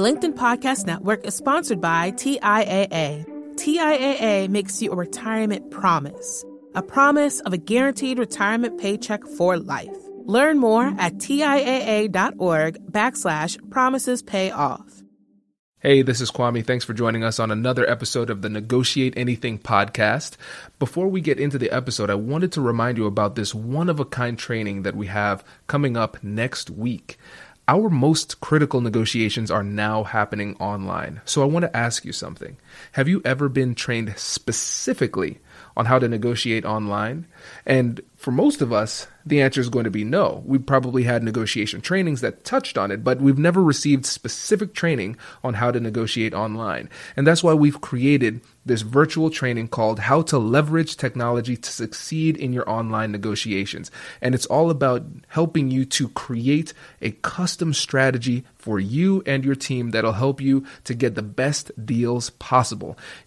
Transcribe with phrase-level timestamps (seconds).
[0.00, 3.26] The LinkedIn Podcast Network is sponsored by TIAA.
[3.56, 6.42] TIAA makes you a retirement promise,
[6.74, 9.94] a promise of a guaranteed retirement paycheck for life.
[10.24, 15.02] Learn more at TIAA.org backslash promises pay off.
[15.80, 16.64] Hey, this is Kwame.
[16.64, 20.36] Thanks for joining us on another episode of the Negotiate Anything podcast.
[20.78, 23.98] Before we get into the episode, I wanted to remind you about this one of
[23.98, 27.18] a kind training that we have coming up next week.
[27.70, 31.20] Our most critical negotiations are now happening online.
[31.24, 32.56] So I want to ask you something.
[32.92, 35.38] Have you ever been trained specifically
[35.76, 37.26] on how to negotiate online?
[37.64, 40.42] And for most of us, the answer is going to be no.
[40.44, 45.16] We probably had negotiation trainings that touched on it, but we've never received specific training
[45.42, 46.88] on how to negotiate online.
[47.16, 52.36] And that's why we've created this virtual training called How to Leverage Technology to Succeed
[52.36, 53.90] in Your Online Negotiations.
[54.20, 59.54] And it's all about helping you to create a custom strategy for you and your
[59.54, 62.59] team that'll help you to get the best deals possible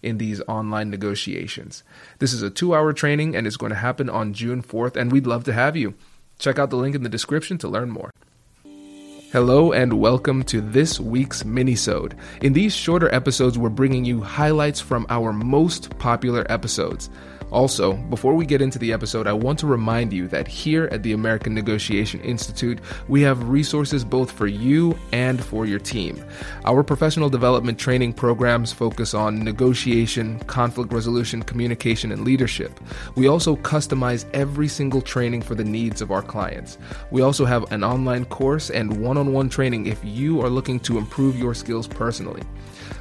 [0.02, 1.82] in these online negotiations.
[2.18, 5.10] This is a two hour training and it's going to happen on June 4th, and
[5.10, 5.94] we'd love to have you.
[6.38, 8.10] Check out the link in the description to learn more.
[9.32, 12.12] Hello and welcome to this week's minisode.
[12.40, 17.10] In these shorter episodes, we're bringing you highlights from our most popular episodes.
[17.54, 21.04] Also, before we get into the episode, I want to remind you that here at
[21.04, 26.20] the American Negotiation Institute, we have resources both for you and for your team.
[26.64, 32.80] Our professional development training programs focus on negotiation, conflict resolution, communication, and leadership.
[33.14, 36.76] We also customize every single training for the needs of our clients.
[37.12, 40.80] We also have an online course and one on one training if you are looking
[40.80, 42.42] to improve your skills personally.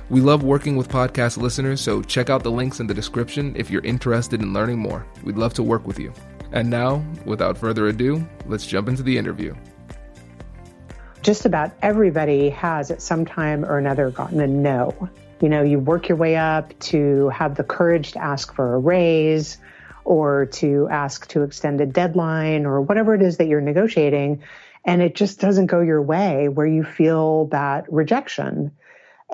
[0.09, 3.69] We love working with podcast listeners, so check out the links in the description if
[3.69, 5.05] you're interested in learning more.
[5.23, 6.13] We'd love to work with you.
[6.51, 9.55] And now, without further ado, let's jump into the interview.
[11.23, 15.09] Just about everybody has at some time or another gotten a no.
[15.41, 18.79] You know, you work your way up to have the courage to ask for a
[18.79, 19.57] raise
[20.05, 24.43] or to ask to extend a deadline or whatever it is that you're negotiating.
[24.85, 28.71] And it just doesn't go your way where you feel that rejection.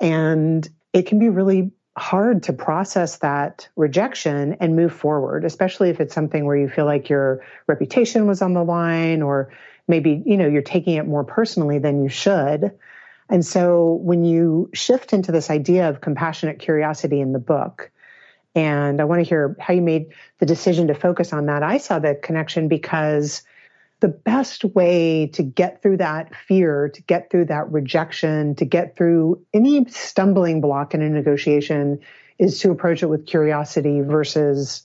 [0.00, 6.00] And it can be really hard to process that rejection and move forward, especially if
[6.00, 9.52] it's something where you feel like your reputation was on the line or
[9.88, 12.70] maybe, you know, you're taking it more personally than you should.
[13.28, 17.90] And so when you shift into this idea of compassionate curiosity in the book,
[18.54, 20.06] and I want to hear how you made
[20.38, 21.62] the decision to focus on that.
[21.62, 23.42] I saw the connection because
[24.00, 28.96] the best way to get through that fear, to get through that rejection, to get
[28.96, 32.00] through any stumbling block in a negotiation
[32.38, 34.82] is to approach it with curiosity versus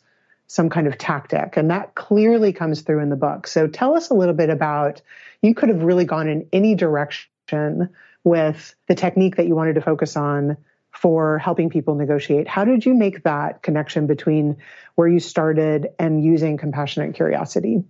[0.47, 1.57] some kind of tactic.
[1.57, 3.47] And that clearly comes through in the book.
[3.47, 5.01] So tell us a little bit about
[5.41, 7.89] you could have really gone in any direction
[8.23, 10.57] with the technique that you wanted to focus on
[10.91, 12.47] for helping people negotiate.
[12.47, 14.57] How did you make that connection between
[14.95, 17.83] where you started and using compassionate curiosity?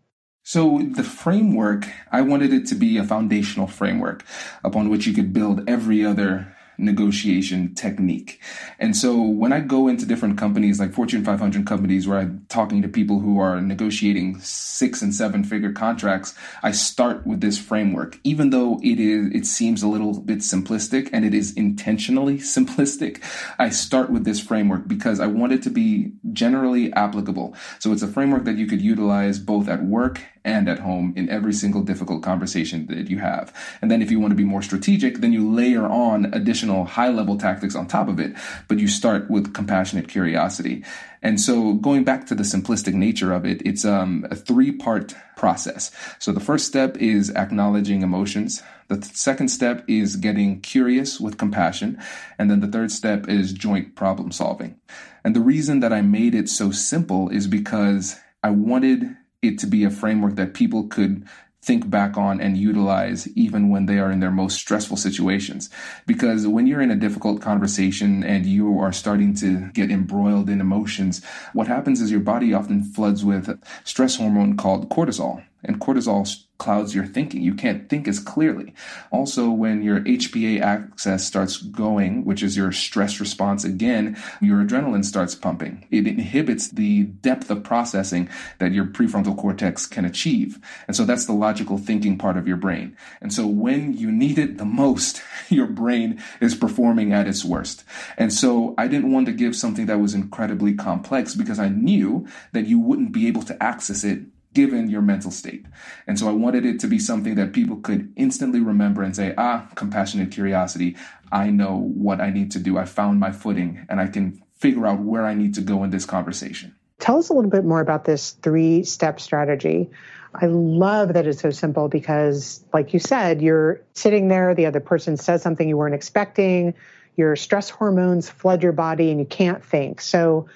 [0.47, 4.23] So the framework, I wanted it to be a foundational framework
[4.63, 8.39] upon which you could build every other negotiation technique.
[8.77, 12.83] And so when I go into different companies, like Fortune 500 companies, where I'm talking
[12.83, 18.19] to people who are negotiating six and seven figure contracts, I start with this framework,
[18.23, 23.19] even though it is, it seems a little bit simplistic and it is intentionally simplistic.
[23.57, 27.55] I start with this framework because I want it to be generally applicable.
[27.79, 31.27] So it's a framework that you could utilize both at work and at home in
[31.29, 33.51] every single difficult conversation that you have.
[33.81, 37.09] And then if you want to be more strategic, then you layer on additional high
[37.09, 38.33] level tactics on top of it,
[38.67, 40.85] but you start with compassionate curiosity.
[41.21, 45.15] And so going back to the simplistic nature of it, it's um, a three part
[45.35, 45.91] process.
[46.19, 48.61] So the first step is acknowledging emotions.
[48.87, 51.99] The th- second step is getting curious with compassion.
[52.37, 54.79] And then the third step is joint problem solving.
[55.23, 59.17] And the reason that I made it so simple is because I wanted
[59.47, 61.25] it to be a framework that people could
[61.65, 65.69] think back on and utilize even when they are in their most stressful situations.
[66.05, 70.61] Because when you're in a difficult conversation and you are starting to get embroiled in
[70.61, 75.43] emotions, what happens is your body often floods with stress hormone called cortisol.
[75.65, 76.25] And cortisol
[76.57, 77.41] clouds your thinking.
[77.41, 78.73] You can't think as clearly.
[79.11, 85.03] Also, when your HPA axis starts going, which is your stress response again, your adrenaline
[85.03, 85.85] starts pumping.
[85.91, 88.29] It inhibits the depth of processing
[88.59, 90.59] that your prefrontal cortex can achieve.
[90.87, 92.95] And so that's the logical thinking part of your brain.
[93.21, 97.83] And so when you need it the most, your brain is performing at its worst.
[98.17, 102.27] And so I didn't want to give something that was incredibly complex because I knew
[102.53, 104.21] that you wouldn't be able to access it
[104.55, 105.65] given your mental state.
[106.07, 109.35] And so I wanted it to be something that people could instantly remember and say,
[109.37, 110.95] ah, compassionate curiosity.
[111.31, 112.77] I know what I need to do.
[112.77, 115.91] I found my footing and I can figure out where I need to go in
[115.91, 116.73] this conversation.
[116.99, 119.89] Tell us a little bit more about this three step strategy.
[120.33, 124.79] I love that it's so simple because, like you said, you're sitting there, the other
[124.79, 126.73] person says something you weren't expecting,
[127.15, 130.01] your stress hormones flood your body, and you can't think.
[130.01, 130.47] So,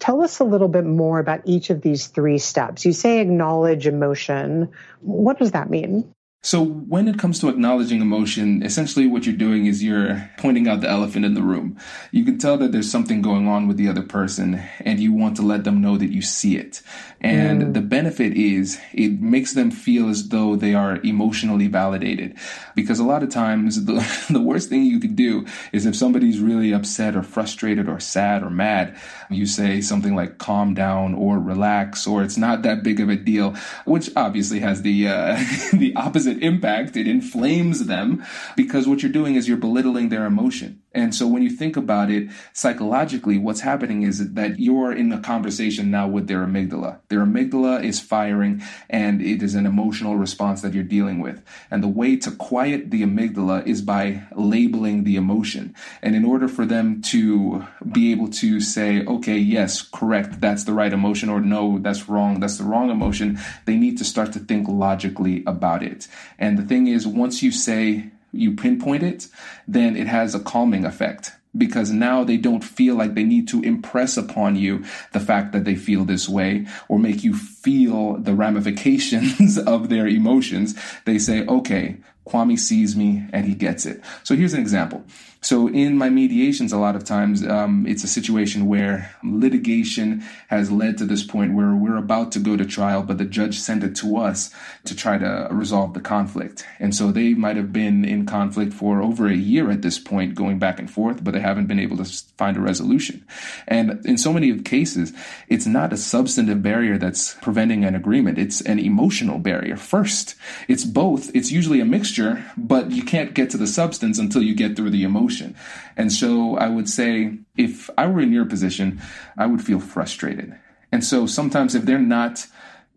[0.00, 2.84] tell us a little bit more about each of these three steps.
[2.84, 4.70] You say acknowledge emotion.
[5.00, 6.12] What does that mean?
[6.42, 10.80] So, when it comes to acknowledging emotion, essentially what you're doing is you're pointing out
[10.80, 11.76] the elephant in the room.
[12.12, 15.36] You can tell that there's something going on with the other person, and you want
[15.36, 16.80] to let them know that you see it.
[17.20, 17.74] And mm.
[17.74, 22.38] the benefit is it makes them feel as though they are emotionally validated.
[22.74, 26.40] Because a lot of times, the, the worst thing you could do is if somebody's
[26.40, 28.96] really upset or frustrated or sad or mad,
[29.28, 33.16] you say something like calm down or relax or it's not that big of a
[33.16, 33.54] deal,
[33.84, 35.36] which obviously has the, uh,
[35.74, 36.96] the opposite opposite impact.
[36.96, 38.24] It inflames them
[38.56, 40.82] because what you're doing is you're belittling their emotion.
[40.92, 45.20] And so when you think about it psychologically, what's happening is that you're in a
[45.20, 46.98] conversation now with their amygdala.
[47.08, 51.44] Their amygdala is firing and it is an emotional response that you're dealing with.
[51.70, 55.76] And the way to quiet the amygdala is by labeling the emotion.
[56.02, 60.72] And in order for them to be able to say, okay, yes, correct, that's the
[60.72, 64.40] right emotion, or no, that's wrong, that's the wrong emotion, they need to start to
[64.40, 66.08] think logically about it.
[66.38, 69.28] And the thing is, once you say, you pinpoint it,
[69.66, 73.62] then it has a calming effect because now they don't feel like they need to
[73.62, 78.34] impress upon you the fact that they feel this way or make you feel the
[78.34, 80.80] ramifications of their emotions.
[81.06, 81.96] They say, okay,
[82.30, 84.02] Kwame sees me and he gets it.
[84.22, 85.04] So here's an example.
[85.42, 90.70] So in my mediations, a lot of times um, it's a situation where litigation has
[90.70, 93.82] led to this point where we're about to go to trial, but the judge sent
[93.82, 94.54] it to us
[94.84, 96.66] to try to resolve the conflict.
[96.78, 100.34] And so they might have been in conflict for over a year at this point,
[100.34, 102.04] going back and forth, but they haven't been able to
[102.36, 103.24] find a resolution.
[103.66, 105.14] And in so many cases,
[105.48, 108.38] it's not a substantive barrier that's preventing an agreement.
[108.38, 110.34] It's an emotional barrier first.
[110.68, 111.34] It's both.
[111.34, 112.19] It's usually a mixture,
[112.56, 115.54] but you can't get to the substance until you get through the emotion.
[115.96, 119.00] And so I would say, if I were in your position,
[119.36, 120.58] I would feel frustrated.
[120.92, 122.46] And so sometimes if they're not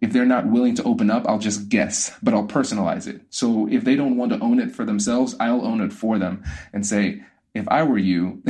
[0.02, 3.22] if they're not willing to open up, I'll just guess, but I'll personalize it.
[3.30, 6.44] So if they don't want to own it for themselves, I'll own it for them
[6.74, 7.24] and say,
[7.54, 8.42] if I were you,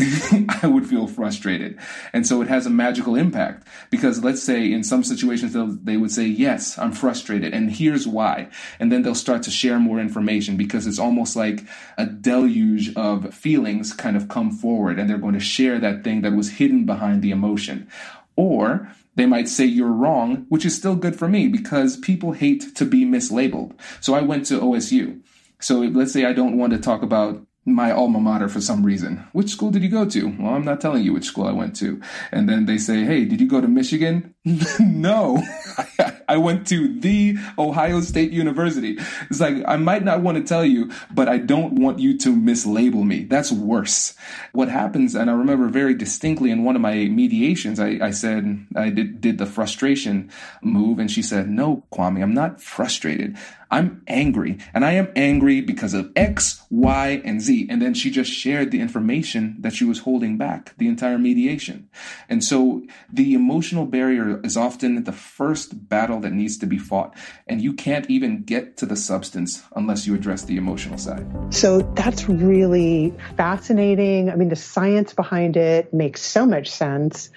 [0.61, 1.77] I would feel frustrated.
[2.13, 6.11] And so it has a magical impact because let's say in some situations they would
[6.11, 8.49] say, yes, I'm frustrated and here's why.
[8.79, 11.65] And then they'll start to share more information because it's almost like
[11.97, 16.21] a deluge of feelings kind of come forward and they're going to share that thing
[16.21, 17.89] that was hidden behind the emotion.
[18.37, 22.73] Or they might say you're wrong, which is still good for me because people hate
[22.75, 23.77] to be mislabeled.
[23.99, 25.21] So I went to OSU.
[25.59, 29.25] So let's say I don't want to talk about my alma mater for some reason.
[29.31, 30.35] Which school did you go to?
[30.39, 32.01] Well, I'm not telling you which school I went to.
[32.31, 34.33] And then they say, Hey, did you go to Michigan?
[34.79, 35.41] no,
[36.27, 38.97] I went to the Ohio State University.
[39.29, 42.35] It's like, I might not want to tell you, but I don't want you to
[42.35, 43.23] mislabel me.
[43.23, 44.15] That's worse.
[44.51, 48.65] What happens, and I remember very distinctly in one of my mediations, I, I said,
[48.75, 50.29] I did, did the frustration
[50.61, 50.99] move.
[50.99, 53.37] And she said, No, Kwame, I'm not frustrated.
[53.73, 57.65] I'm angry and I am angry because of X, Y, and Z.
[57.71, 61.89] And then she just shared the information that she was holding back the entire mediation.
[62.29, 67.15] And so the emotional barrier is often the first battle that needs to be fought.
[67.47, 71.25] And you can't even get to the substance unless you address the emotional side.
[71.51, 74.29] So that's really fascinating.
[74.29, 77.31] I mean, the science behind it makes so much sense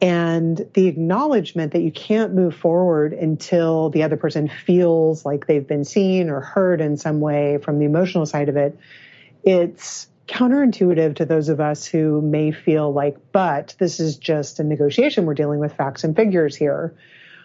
[0.00, 5.66] and the acknowledgement that you can't move forward until the other person feels like they've
[5.66, 8.78] been seen or heard in some way from the emotional side of it
[9.42, 14.64] it's counterintuitive to those of us who may feel like but this is just a
[14.64, 16.94] negotiation we're dealing with facts and figures here.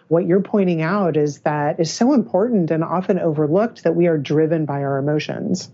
[0.08, 4.16] What you're pointing out is that is so important and often overlooked that we are
[4.16, 5.68] driven by our emotions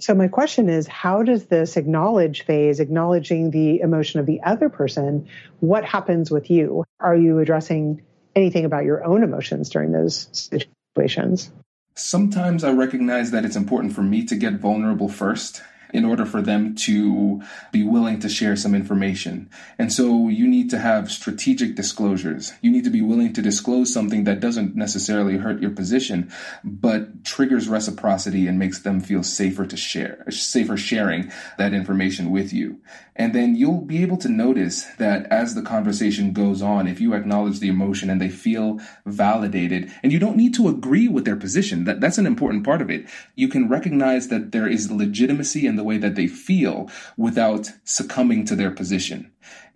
[0.00, 4.68] so my question is, how does this acknowledge phase, acknowledging the emotion of the other
[4.68, 5.28] person,
[5.60, 6.84] what happens with you?
[6.98, 8.02] Are you addressing
[8.34, 11.52] anything about your own emotions during those situations?
[11.96, 16.42] Sometimes I recognize that it's important for me to get vulnerable first in order for
[16.42, 17.42] them to
[17.72, 19.50] be willing to share some information.
[19.78, 22.52] And so you need to have strategic disclosures.
[22.62, 26.32] You need to be willing to disclose something that doesn't necessarily hurt your position,
[26.64, 32.52] but triggers reciprocity and makes them feel safer to share, safer sharing that information with
[32.52, 32.80] you.
[33.16, 37.12] And then you'll be able to notice that as the conversation goes on, if you
[37.12, 41.36] acknowledge the emotion and they feel validated, and you don't need to agree with their
[41.36, 43.06] position, that, that's an important part of it.
[43.34, 48.44] You can recognize that there is legitimacy in the way that they feel without succumbing
[48.44, 49.32] to their position.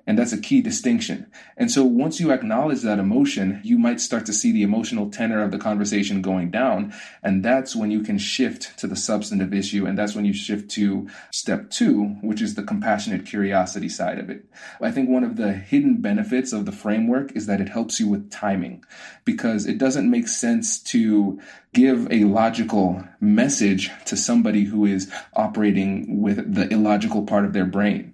[0.06, 1.26] And that's a key distinction.
[1.56, 5.42] And so once you acknowledge that emotion, you might start to see the emotional tenor
[5.42, 6.92] of the conversation going down.
[7.23, 9.87] And that's when you can shift to the substantive issue.
[9.87, 14.28] And that's when you shift to step two, which is the compassionate curiosity side of
[14.28, 14.44] it.
[14.80, 18.08] I think one of the hidden benefits of the framework is that it helps you
[18.08, 18.84] with timing
[19.25, 21.40] because it doesn't make sense to
[21.73, 27.64] give a logical message to somebody who is operating with the illogical part of their
[27.64, 28.13] brain.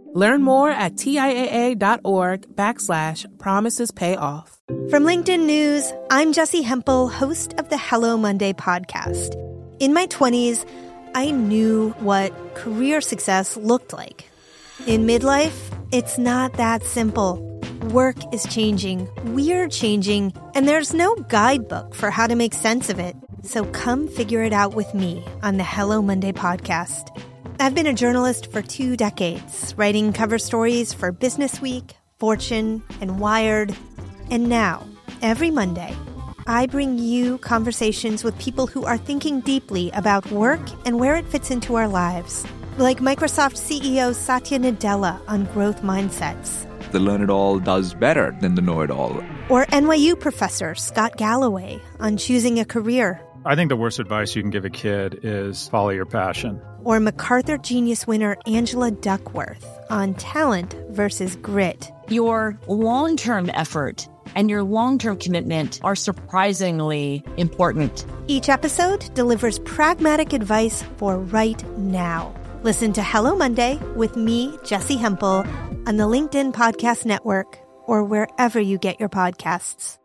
[0.13, 4.59] Learn more at TIAA.org backslash promises pay off.
[4.89, 9.35] From LinkedIn News, I'm Jessi Hempel, host of the Hello Monday podcast.
[9.79, 10.65] In my 20s,
[11.15, 14.29] I knew what career success looked like.
[14.85, 17.39] In midlife, it's not that simple.
[17.91, 22.99] Work is changing, we're changing, and there's no guidebook for how to make sense of
[22.99, 23.15] it.
[23.43, 27.17] So come figure it out with me on the Hello Monday podcast.
[27.61, 33.19] I've been a journalist for two decades, writing cover stories for Business Week, Fortune, and
[33.19, 33.77] Wired.
[34.31, 34.83] And now,
[35.21, 35.95] every Monday,
[36.47, 41.27] I bring you conversations with people who are thinking deeply about work and where it
[41.27, 42.47] fits into our lives.
[42.79, 46.65] Like Microsoft CEO Satya Nadella on growth mindsets.
[46.91, 49.23] The learn it all does better than the know it all.
[49.49, 53.21] Or NYU professor Scott Galloway on choosing a career.
[53.43, 56.99] I think the worst advice you can give a kid is follow your passion or
[56.99, 61.91] MacArthur Genius winner Angela Duckworth on talent versus grit.
[62.07, 68.05] Your long term effort and your long term commitment are surprisingly important.
[68.27, 72.33] Each episode delivers pragmatic advice for right now.
[72.63, 75.45] Listen to Hello Monday with me, Jessi Hempel,
[75.87, 77.57] on the LinkedIn Podcast Network
[77.87, 79.97] or wherever you get your podcasts.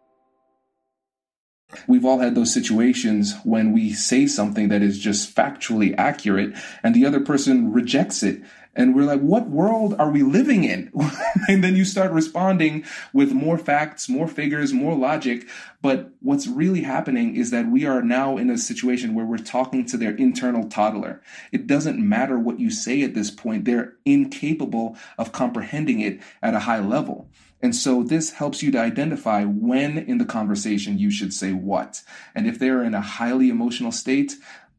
[1.87, 6.95] We've all had those situations when we say something that is just factually accurate and
[6.95, 8.43] the other person rejects it.
[8.77, 10.93] And we're like, what world are we living in?
[11.49, 15.49] and then you start responding with more facts, more figures, more logic.
[15.81, 19.87] But what's really happening is that we are now in a situation where we're talking
[19.87, 21.23] to their internal toddler.
[21.53, 23.65] It doesn't matter what you say at this point.
[23.65, 27.31] They're incapable of comprehending it at a high level.
[27.63, 32.03] And so this helps you to identify when in the conversation you should say what.
[32.35, 34.35] And if they're in a highly emotional state,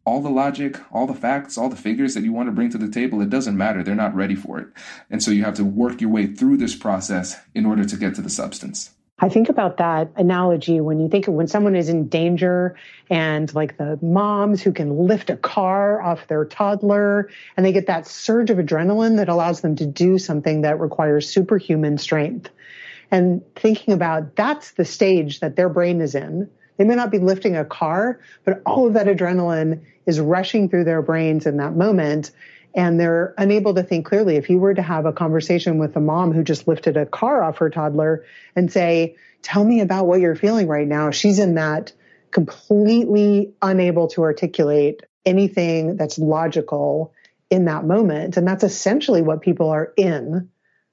[0.05, 2.77] all the logic, all the facts, all the figures that you want to bring to
[2.77, 3.83] the table, it doesn't matter.
[3.83, 4.67] They're not ready for it.
[5.09, 8.15] And so you have to work your way through this process in order to get
[8.15, 8.91] to the substance.
[9.19, 12.75] I think about that analogy when you think of when someone is in danger
[13.09, 17.87] and like the moms who can lift a car off their toddler and they get
[17.87, 22.51] that surge of adrenaline that allows them to do something that requires superhuman strength
[23.09, 26.49] and thinking about that's the stage that their brain is in.
[26.77, 30.83] They may not be lifting a car, but all of that adrenaline is rushing through
[30.83, 32.29] their brains in that moment.
[32.75, 34.35] And they're unable to think clearly.
[34.35, 37.43] If you were to have a conversation with a mom who just lifted a car
[37.43, 41.55] off her toddler and say, Tell me about what you're feeling right now, she's in
[41.55, 41.93] that
[42.31, 47.13] completely unable to articulate anything that's logical
[47.49, 48.35] in that moment.
[48.35, 50.49] And that's essentially what people are in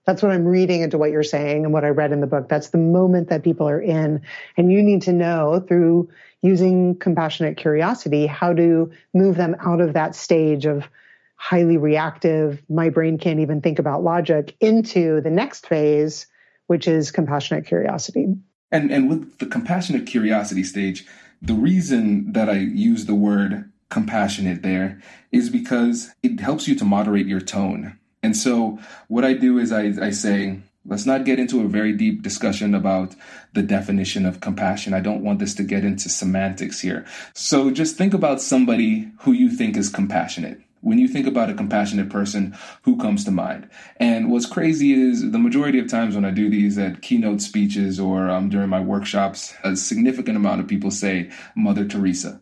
[0.07, 2.49] that's what I'm reading into what you're saying and what I read in the book.
[2.49, 4.23] That's the moment that people are in.
[4.57, 6.11] And you need to know through
[6.43, 10.89] using compassionate curiosity how to move them out of that stage of
[11.37, 16.27] highly reactive, my brain can't even think about logic into the next phase,
[16.67, 18.35] which is compassionate curiosity.
[18.71, 21.07] And and with the compassionate curiosity stage,
[21.43, 25.01] the reason that I use the word compassionate there
[25.31, 29.71] is because it helps you to moderate your tone and so what I do is
[29.71, 33.15] I, I say, let's not get into a very deep discussion about
[33.53, 34.95] the definition of compassion.
[34.95, 37.05] I don't want this to get into semantics here.
[37.35, 40.63] So just think about somebody who you think is compassionate.
[40.85, 43.71] When you think about a compassionate person, who comes to mind?
[43.97, 47.99] And what's crazy is the majority of times when I do these at keynote speeches
[47.99, 52.39] or um, during my workshops, a significant amount of people say Mother Teresa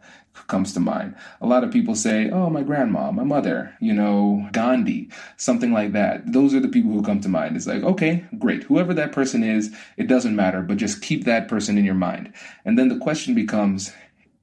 [0.49, 1.15] comes to mind.
[1.41, 5.93] A lot of people say, oh, my grandma, my mother, you know, Gandhi, something like
[5.93, 6.33] that.
[6.33, 7.57] Those are the people who come to mind.
[7.57, 8.65] It's like, okay, great.
[8.65, 12.33] Whoever that person is, it doesn't matter, but just keep that person in your mind.
[12.65, 13.93] And then the question becomes,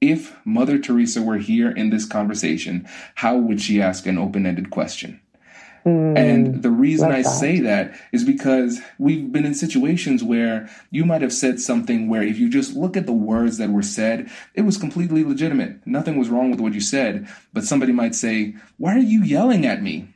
[0.00, 4.70] if Mother Teresa were here in this conversation, how would she ask an open ended
[4.70, 5.20] question?
[5.84, 7.28] Mm, and the reason I that.
[7.28, 12.22] say that is because we've been in situations where you might have said something where
[12.22, 15.86] if you just look at the words that were said, it was completely legitimate.
[15.86, 17.28] Nothing was wrong with what you said.
[17.52, 20.08] But somebody might say, Why are you yelling at me?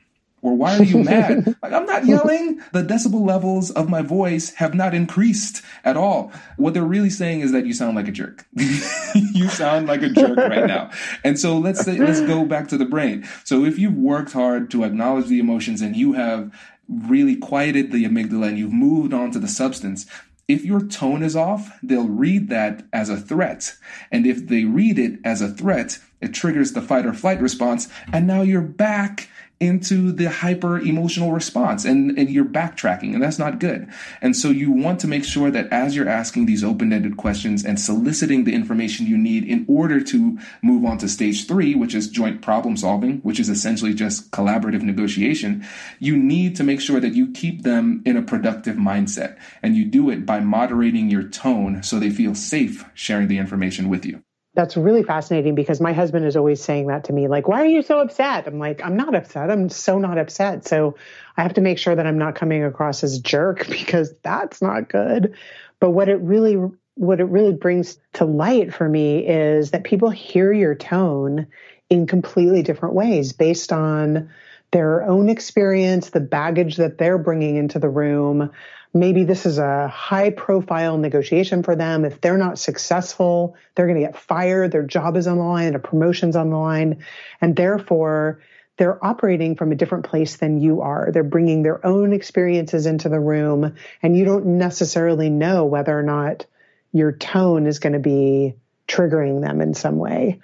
[0.45, 1.57] Or why are you mad?
[1.63, 2.61] like, I'm not yelling.
[2.73, 6.33] The decibel levels of my voice have not increased at all.
[6.59, 8.45] What they're really saying is that you sound like a jerk.
[8.55, 10.91] you sound like a jerk right now.
[11.25, 13.27] And so let's say, let's go back to the brain.
[13.45, 16.55] So if you've worked hard to acknowledge the emotions and you have
[16.91, 20.05] really quieted the amygdala and you've moved on to the substance,
[20.47, 23.75] if your tone is off, they'll read that as a threat.
[24.13, 27.89] And if they read it as a threat, it triggers the fight or flight response.
[28.13, 33.39] And now you're back into the hyper emotional response and, and you're backtracking and that's
[33.39, 33.89] not good.
[34.21, 37.79] And so you want to make sure that as you're asking these open-ended questions and
[37.79, 42.09] soliciting the information you need in order to move on to stage three, which is
[42.09, 45.65] joint problem solving, which is essentially just collaborative negotiation,
[45.99, 49.39] you need to make sure that you keep them in a productive mindset.
[49.63, 53.89] And you do it by moderating your tone so they feel safe sharing the information
[53.89, 54.23] with you
[54.55, 57.67] that's really fascinating because my husband is always saying that to me like why are
[57.67, 58.47] you so upset?
[58.47, 59.51] I'm like i'm not upset.
[59.51, 60.67] I'm so not upset.
[60.67, 60.97] So
[61.37, 64.89] i have to make sure that i'm not coming across as jerk because that's not
[64.89, 65.35] good.
[65.81, 66.57] But what it really
[66.97, 71.49] what it really brings to light for me is that people hear your tone
[71.91, 74.31] in completely different ways based on
[74.71, 78.51] their own experience the baggage that they're bringing into the room
[78.95, 82.05] maybe this is a high profile negotiation for them.
[82.05, 84.71] If they're not successful, they're going to get fired.
[84.71, 87.05] Their job is on the line, their promotion's on the line.
[87.41, 88.41] And therefore,
[88.77, 91.11] they're operating from a different place than you are.
[91.13, 96.03] They're bringing their own experiences into the room, and you don't necessarily know whether or
[96.03, 96.47] not
[96.93, 98.55] your tone is going to be
[98.89, 100.41] triggering them in some way.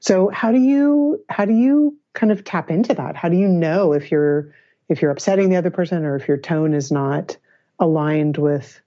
[0.00, 3.16] So how do you how do you kind of tap into that?
[3.16, 4.52] How do you know if you're
[4.88, 7.36] if you're upsetting the other person or if your tone is not
[7.80, 8.80] aligned with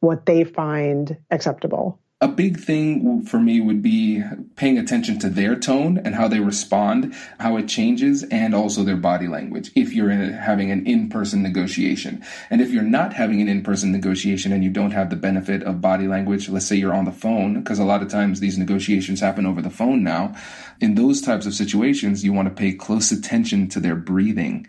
[0.00, 1.98] what they find acceptable.
[2.20, 4.22] A big thing for me would be
[4.56, 8.96] paying attention to their tone and how they respond, how it changes, and also their
[8.96, 12.24] body language if you're in, having an in person negotiation.
[12.48, 15.64] And if you're not having an in person negotiation and you don't have the benefit
[15.64, 18.56] of body language, let's say you're on the phone, because a lot of times these
[18.56, 20.34] negotiations happen over the phone now.
[20.80, 24.66] In those types of situations, you want to pay close attention to their breathing.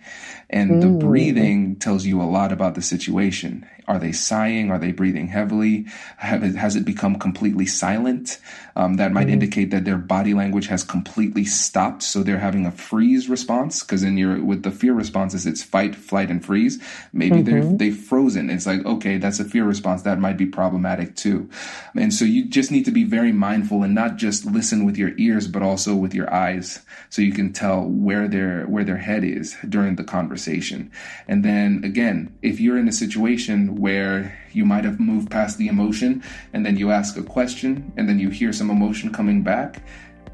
[0.50, 0.82] And mm.
[0.82, 3.66] the breathing tells you a lot about the situation.
[3.88, 4.72] Are they sighing?
[4.72, 5.86] Are they breathing heavily?
[6.24, 8.40] It, has it become completely silent?
[8.76, 9.32] Um, that might mm.
[9.34, 12.04] indicate that their body language has completely stopped.
[12.04, 13.82] So they're having a freeze response.
[13.82, 16.82] Because in your with the fear responses, it's fight, flight, and freeze.
[17.14, 17.44] Maybe mm-hmm.
[17.44, 18.50] they're they've frozen.
[18.50, 20.02] It's like okay, that's a fear response.
[20.02, 21.50] That might be problematic too.
[21.96, 25.14] And so you just need to be very mindful and not just listen with your
[25.18, 29.24] ears, but also with your eyes, so you can tell where their where their head
[29.24, 30.92] is during the conversation.
[31.28, 35.68] And then again, if you're in a situation where you might have moved past the
[35.68, 39.82] emotion and then you ask a question and then you hear some emotion coming back,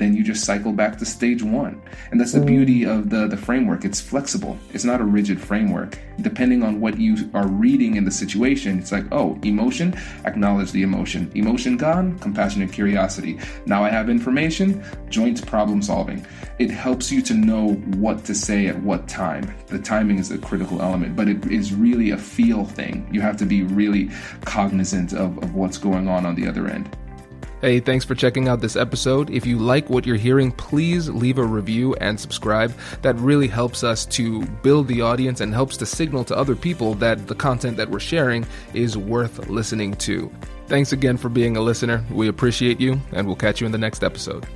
[0.01, 1.81] then you just cycle back to stage one.
[2.09, 2.47] And that's the mm.
[2.47, 3.85] beauty of the, the framework.
[3.85, 4.57] It's flexible.
[4.73, 5.99] It's not a rigid framework.
[6.21, 10.83] Depending on what you are reading in the situation, it's like, oh, emotion, acknowledge the
[10.83, 11.31] emotion.
[11.35, 13.39] Emotion gone, compassionate curiosity.
[13.65, 16.25] Now I have information, joint problem solving.
[16.59, 19.53] It helps you to know what to say at what time.
[19.67, 23.07] The timing is a critical element, but it is really a feel thing.
[23.11, 24.09] You have to be really
[24.45, 26.97] cognizant of, of what's going on on the other end.
[27.61, 29.29] Hey, thanks for checking out this episode.
[29.29, 32.73] If you like what you're hearing, please leave a review and subscribe.
[33.03, 36.95] That really helps us to build the audience and helps to signal to other people
[36.95, 40.31] that the content that we're sharing is worth listening to.
[40.65, 42.03] Thanks again for being a listener.
[42.09, 44.47] We appreciate you, and we'll catch you in the next episode.